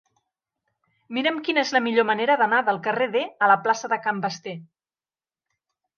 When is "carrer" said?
2.89-3.11